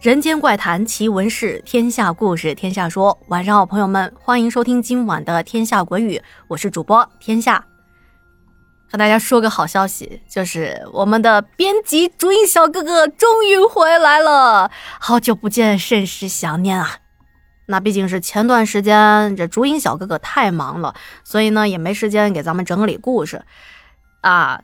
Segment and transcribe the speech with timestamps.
[0.00, 3.18] 人间怪谈奇闻事，天下故事天下说。
[3.26, 6.16] 晚上好，朋友们，欢迎收听今晚的《天下鬼语》，
[6.46, 7.64] 我是主播天下。
[8.88, 14.70] 和大家说个好消息，就是我们的编辑竹影小哥哥终于回来了，
[15.00, 16.98] 好久不见，甚是想念啊。
[17.66, 23.42] 那毕竟是前段时间这竹影小哥哥太忙了，所以呢也没时间给咱们整理故事
[24.20, 24.60] 啊。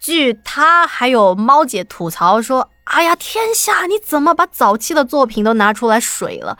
[0.00, 2.70] 据他还有猫姐吐槽说。
[2.98, 6.58] 哎呀，天下，你怎么把早期的作品都拿出来水了？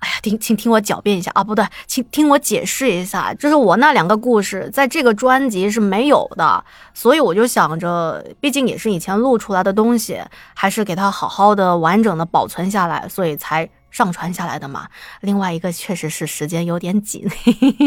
[0.00, 10.20] 哎呀，听，请听我狡辩一下啊，不对，请听我解释一下，就是我那两个故事在这个专辑是没有的，所以我就想着，毕竟也是以前录出来的东西，
[10.52, 13.66] 还是给它好好的、完整的保存下来，所以才。
[13.98, 14.86] 上传下来的嘛，
[15.22, 17.28] 另外一个确实是时间有点紧。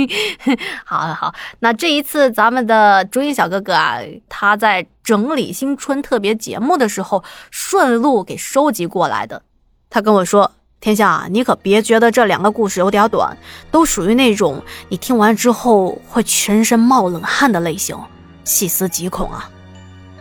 [0.83, 9.41] 好好，那这一次咱们的朱茵小哥哥啊，他在整理新春特别节目的时候，顺路给收集过来的。
[9.89, 13.37] 他跟我说：“天下，你可别觉得这两个故事有点短，
[13.71, 17.97] 都属于那种你听完之后会全身冒冷汗的类型，
[18.43, 19.49] 细思极恐啊。”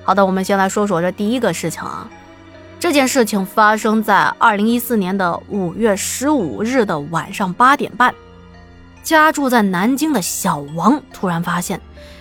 [0.07, 2.09] 好的，我们先来说说这第一个事情啊。
[2.81, 8.15] 这件事情发生在二零一四年的五月十五日的晚上八点半，
[9.03, 11.79] 家住在南京的小王突然发现，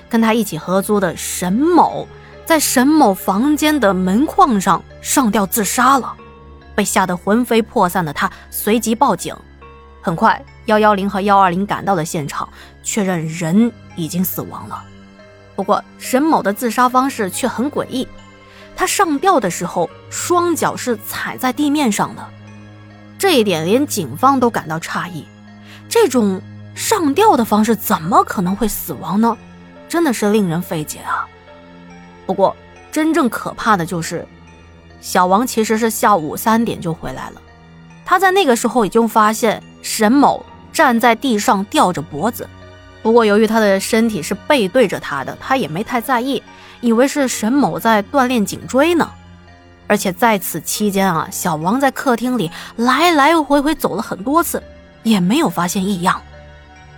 [0.09, 2.05] 跟他一起合租的沈某
[2.45, 6.13] 在沈某房间的门框上上吊自杀了。
[6.75, 9.33] 被吓得魂飞魄散的他随即报警，
[10.01, 12.47] 很快幺幺零和幺二零赶到了现场，
[12.83, 14.83] 确认人已经死亡了。
[15.55, 18.05] 不过沈某的自杀方式却很诡异。
[18.79, 22.25] 他上吊的时候，双脚是踩在地面上的，
[23.17, 25.27] 这一点连警方都感到诧异。
[25.89, 26.41] 这种
[26.75, 29.37] 上吊的方式怎么可能会死亡呢？
[29.89, 31.27] 真的是令人费解啊！
[32.25, 32.55] 不过，
[32.89, 34.25] 真正可怕的就是，
[35.01, 37.41] 小王其实是下午三点就回来了。
[38.05, 42.47] 他在那个时候已经发现沈某站在地上吊着脖子，
[43.03, 46.41] 不过由于他的身体是背对着他的，他也没太在意。
[46.81, 49.09] 以为是沈某在锻炼颈椎呢，
[49.87, 54.63] 而且在此期间啊，小王在客厅里来来回回走了很多次，
[55.03, 56.21] 也没有发现异样。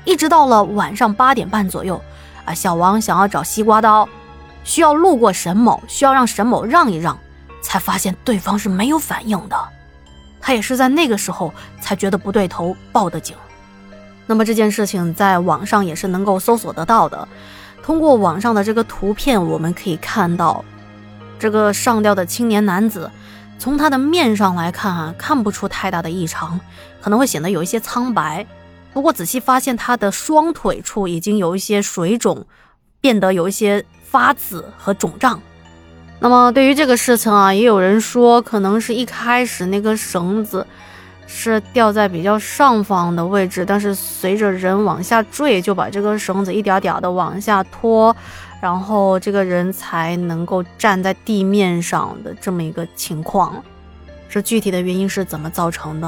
[0.04, 2.02] 一直到了晚上八点半左右，
[2.46, 4.08] 啊，小王想要找西瓜刀，
[4.64, 7.18] 需要路过沈某，需要让沈某让一让，
[7.62, 9.58] 才发现对方是没有反应的。
[10.40, 13.36] 他也是在那个时候才觉得不对头，报的警。
[14.26, 17.28] 那么这件事情在网上也是能够搜索得到的。
[17.84, 20.64] 通过网上的这个图片，我们可以看到，
[21.40, 23.10] 这个上吊的青年男子，
[23.58, 26.60] 从他的面上来看啊，看不出太大的异常，
[27.02, 28.46] 可能会显得有一些苍白。
[28.94, 32.46] 不过仔细发现，他的双腿处已经有一些水肿，
[33.00, 35.42] 变得有一些发紫和肿胀。
[36.20, 40.68] 那么对于这个事情啊，也有人说，可能是一开始那个绳子。
[41.34, 48.14] 是吊在比较上方的位置，但是随着人往下坠，就把这根绳子一点点的往下拖，
[48.60, 53.64] 然后这个人才能够站在地面上的这么一个情况。
[54.30, 56.08] 这具体的原因是怎么造成的？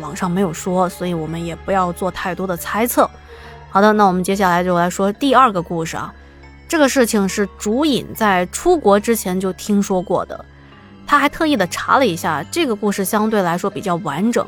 [0.00, 3.08] 网上没有说，所以我们也不要做太多的猜测。
[3.70, 6.12] 好的，那我们接下来就来说第二个故事啊。
[6.68, 10.44] 这个事情是竹影在出国之前就听说过的。
[11.06, 14.44] 他还特意的查了一下，这个故事相对来说比较完整。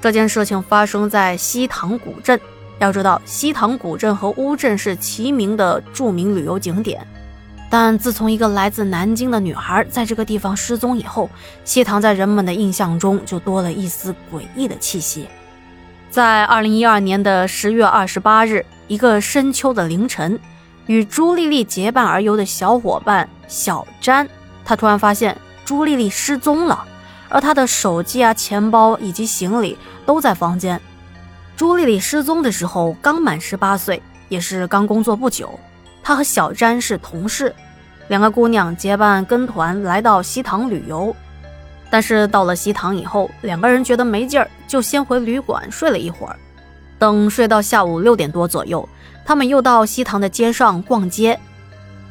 [0.00, 2.40] 这件事情发生在西塘古镇。
[2.78, 7.06] 要知道，西塘古镇和乌镇是齐名的著名旅游景点。
[7.70, 11.30] 但自从一个来自南京的女孩在这个地方失踪以后，
[11.64, 15.26] 西塘在人们的印象中就多了一丝诡异的气息。
[16.10, 20.38] 在二零一二年的十月二十八日，一个深秋的凌晨，
[20.86, 24.28] 与朱丽丽结伴而游的小伙伴小詹，
[24.64, 25.36] 他突然发现。
[25.72, 26.84] 朱丽丽失踪了，
[27.30, 30.78] 而她的手机啊、钱包以及行李都在房间。
[31.56, 35.58] 朱丽丽失踪的时候刚满十八岁，也是刚工作不久。
[36.02, 37.54] 她和小詹是同事，
[38.08, 41.16] 两个姑娘结伴跟团来到西塘旅游。
[41.88, 46.36] 但是到了西塘以后，两个人觉得没劲儿，就先回旅馆睡了一会儿。
[46.98, 48.86] 等睡到下午六点多左右，
[49.24, 51.40] 他们又到西塘的街上逛街。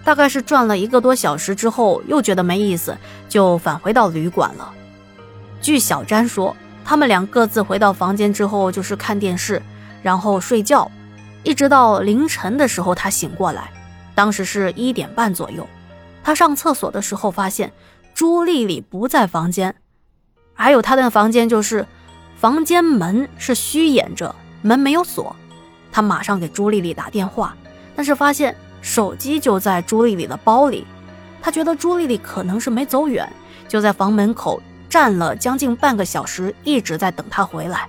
[0.04, 2.98] 大概是转了一个多小时之后，又觉得没意思，
[3.30, 4.74] 就返回到旅馆了。
[5.62, 9.62] 据小詹说，他们俩各自回到房间之后就是看电视，
[10.02, 10.90] 然后睡觉，
[11.44, 13.72] 一直到凌晨的时候他醒过来，
[14.16, 15.68] 当时是一点半左右。
[16.24, 17.72] 他上厕所的时候发现
[18.16, 19.76] 朱丽丽不在房间，
[20.54, 21.86] 还有他的房间就是
[22.36, 25.36] 房间门是虚掩着，门没有锁。
[25.92, 27.56] 他马上给朱丽丽打电话，
[27.96, 28.56] 但是发现。
[28.82, 30.86] 手机就在朱丽丽的包里，
[31.42, 33.32] 他觉得朱丽丽可能是没走远，
[33.68, 37.88] 就在房门口站了将近半个小时，一直在等他回来。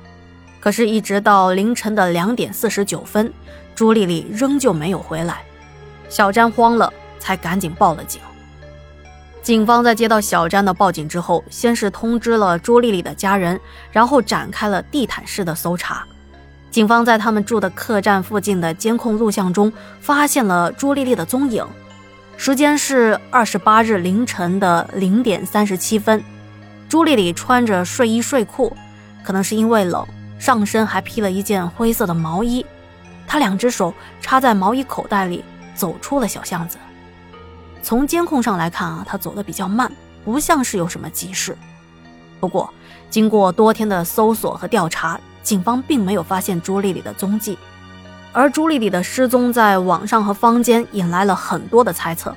[0.61, 3.33] 可是，一直到凌晨的两点四十九分，
[3.75, 5.43] 朱丽丽仍旧没有回来。
[6.09, 8.21] 小詹慌了，才赶紧报了警。
[9.43, 13.61] 警方在接到小詹的报警之后，先是通知了朱丽丽的家人，
[13.91, 16.07] 然后展开了地毯式的搜查。
[16.73, 19.71] 警方在他们住的客栈附近的监控录像中，
[20.01, 21.63] 发现了朱丽丽的踪影。
[22.39, 26.25] 时间是二十八日凌晨的零点三十七分，
[26.89, 28.75] 朱丽丽穿着睡衣睡裤，
[29.23, 30.05] 可能是因为冷，
[30.39, 32.65] 上身还披了一件灰色的毛衣。
[33.27, 33.93] 她两只手
[34.23, 36.79] 插在毛衣口袋里，走出了小巷子。
[37.83, 39.93] 从监控上来看啊，她走得比较慢，
[40.25, 41.55] 不像是有什么急事。
[42.41, 42.73] 不过，
[43.11, 47.59] 经过多天的搜索和调查，警方并没有发现朱丽丽的踪迹。
[48.33, 52.35] 而朱丽丽的失踪在网上和坊间引来了很多的猜测，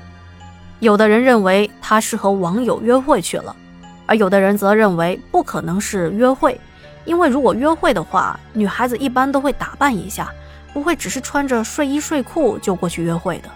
[0.78, 3.56] 有的人认为她是和网友约会去了，
[4.04, 6.60] 而有的人则认为不可能是约会，
[7.06, 10.30] 因为如果约会的话，女孩子一般都会打扮一下，
[10.74, 13.48] 不会只是穿着睡衣睡裤就过去约会的，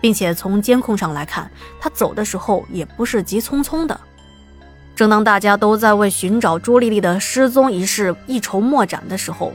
[0.00, 3.98] 并且从监控上来看，她走的时候也不是急匆匆的。
[4.96, 9.52] 正当大家都在为寻找朱丽丽的失踪一事一筹莫展的时候，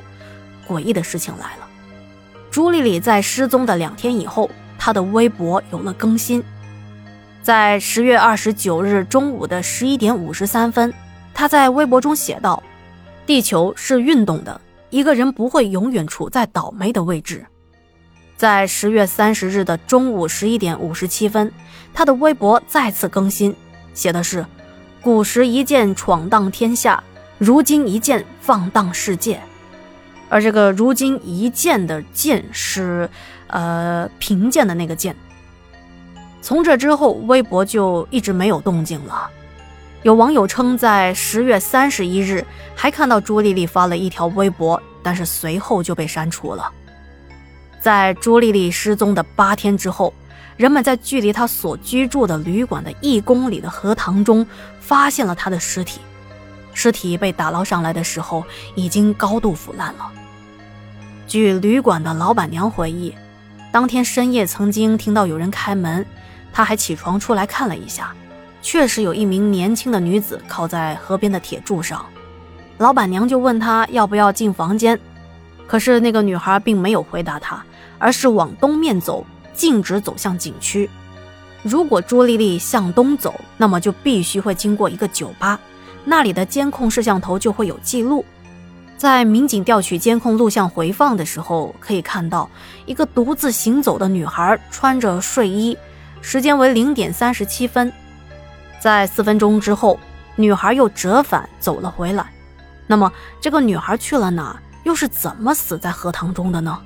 [0.68, 1.68] 诡异的事情来了。
[2.51, 6.44] 朱丽丽在失踪的两天以后，她的微博有了更新。
[7.41, 10.94] 在十月二十九日中午的十一点五十三分，
[11.33, 12.62] 她在微博中写道
[13.25, 14.59] ：“地球是运动的，
[14.89, 17.45] 一个人不会永远处在倒霉的位置。”
[18.36, 21.51] 在十月三十日的中午十一点五十七分，
[21.94, 23.56] 她的微博再次更新，
[23.94, 24.45] 写的是
[25.01, 27.04] ：“古时一剑闯荡天下，
[27.38, 29.40] 如今一剑放荡世界。”
[30.31, 33.10] 而这个如今一剑的剑是，
[33.48, 35.16] 呃，贫贱的那个剑。
[36.42, 39.28] 从这之后，微博就一直没有动静了。
[40.04, 46.72] 有网友称，在十月三十一日还看到朱丽丽发了一条微博，但是随后就被删除了。
[47.81, 50.13] 在朱丽丽失踪的八天之后，
[50.57, 54.45] 人们在距离他所居住的旅馆的一公里的荷塘中
[54.80, 56.01] 发现了他的尸体。
[56.74, 58.44] 尸体被打捞上来的时候，
[58.75, 60.12] 已经高度腐烂了。
[61.27, 63.13] 据旅馆的老板娘回忆，
[63.71, 66.06] 当天深夜曾经听到有人开门，
[66.51, 68.13] 她还起床出来看了一下，
[68.62, 72.06] 确实有一名年轻的女子靠在河边的铁柱上。
[72.77, 74.97] 老板娘就问她要不要进房间，
[75.68, 77.62] 可是那个女孩并没有回答她，
[77.97, 79.25] 而是往东面走，
[79.60, 80.90] 径直走向景区。
[81.62, 85.60] 如果朱丽丽向东走，那么就必须会经过一个酒吧，
[86.06, 88.24] 那里的监控摄像头就会有记录。
[88.98, 92.50] 在民警调取监控录像回放的时候，可以看到
[92.86, 95.78] 一个独自行走的女孩穿着睡衣，
[96.22, 97.92] 时间为零点三十七分。
[98.80, 100.00] 在四分钟之后，
[100.38, 102.26] 女孩又折返走了回来。
[102.88, 103.12] 那么，
[103.42, 104.58] 这个女孩去了哪？
[104.86, 106.80] 又是怎么死在荷塘中的呢？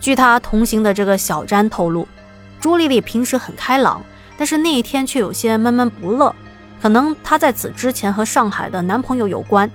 [0.00, 2.06] 据她同行的这个小詹透露，
[2.60, 4.02] 朱丽丽平时很开朗，
[4.36, 6.34] 但是那一天却有些闷闷不乐，
[6.80, 9.70] 可能她在此之前和上海的男朋友有关。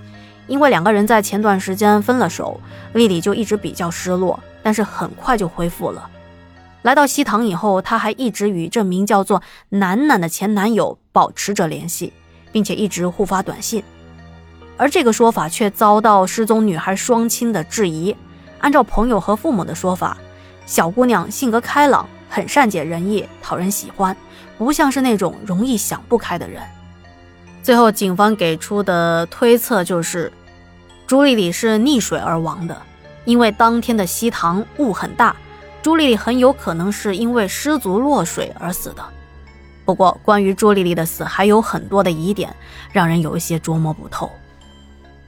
[0.48, 2.60] 因为两个人在前段时间分了手，
[2.94, 6.10] 丽丽就一直比较失落，但是很快就恢复了。
[6.82, 12.12] 来到西塘以后，她还一直与这名叫做楠楠的前男友保持着联系，
[12.52, 13.84] 并且一直互发短信。
[14.78, 18.16] 而这个说法却遭到失踪女孩双亲的质疑。
[18.62, 20.18] 按照朋友和父母的说法，
[20.66, 24.16] 小姑娘性格开朗，很善解人意，讨人喜欢，
[24.58, 26.62] 不像是那种容易想不开的人。
[27.62, 30.32] 最后，警方给出的推测就是。
[31.08, 32.82] 朱丽丽是溺水而亡的，
[33.26, 35.36] 因为当天的西塘雾很大，
[35.82, 39.04] 朱丽丽很有可能是因为失足落水而死的。
[39.84, 42.56] 不过，关于朱丽丽的死还有很多的疑点，
[42.94, 44.32] 让人有一些捉摸不透。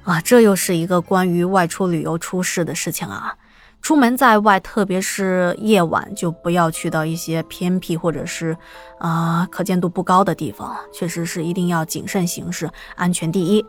[0.04, 3.34] 啊，这又是一个关于外出旅游出事的事情啊！
[3.82, 8.56] 出门在外，特别是夜晚，就不要去到一些偏僻或者是
[9.00, 13.66] 啊可见度不高的地方，确实是一定要谨慎行事，安全第一。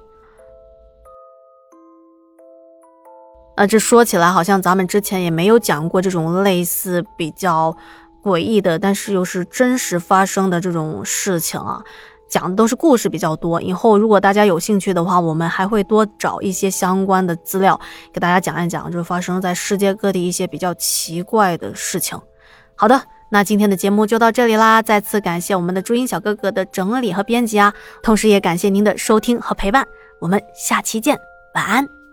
[3.56, 7.76] 啊，这说起来好像咱们之前也没有讲过这种类似比较
[8.22, 11.82] 诡异的，但是又是真实发生的这种事情啊，
[12.34, 13.62] 讲的都是故事比较多。
[13.62, 17.80] 以后如果大家有兴趣的话，我们还会多找一些相关的资料
[18.12, 22.20] 给大家讲一讲，就是发生在世界各地一些比较奇怪的事情。
[22.74, 23.00] 好的，
[23.30, 27.72] 那今天的节目就到这里啦，再次感谢我们的朱茵小哥哥的整理和编辑啊，
[28.02, 29.86] 同时也感谢您的收听和陪伴，
[30.20, 31.16] 我们下期见，
[31.54, 32.03] 晚安。